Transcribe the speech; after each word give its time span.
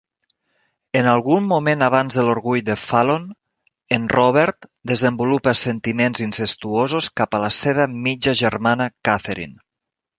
En 1.01 1.09
algun 1.11 1.45
moment 1.51 1.87
abans 1.87 2.17
de 2.19 2.23
l'Orgull 2.29 2.63
de 2.71 2.77
Fallon, 2.85 3.29
en 3.99 4.09
Robert 4.15 4.69
desenvolupa 4.95 5.57
sentiments 5.63 6.27
incestuosos 6.31 7.15
cap 7.23 7.37
a 7.41 7.47
la 7.49 7.55
seva 7.63 7.91
mitja 8.09 8.39
germana 8.45 8.93
Catherine. 9.11 9.57